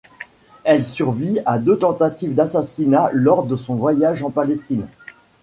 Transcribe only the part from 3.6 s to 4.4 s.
voyage en